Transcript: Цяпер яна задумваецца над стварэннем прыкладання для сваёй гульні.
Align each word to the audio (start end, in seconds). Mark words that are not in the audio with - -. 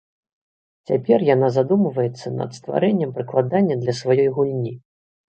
Цяпер 0.91 1.25
яна 1.27 1.49
задумваецца 1.57 2.27
над 2.39 2.55
стварэннем 2.59 3.11
прыкладання 3.19 3.75
для 3.83 3.93
сваёй 3.99 4.29
гульні. 4.39 4.73